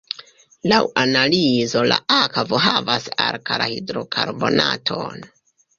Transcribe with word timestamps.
Laŭ 0.71 0.79
analizo 1.01 1.83
la 1.91 1.99
akvo 2.17 2.63
havas 2.65 3.09
alkala-hidrokarbonaton. 3.29 5.33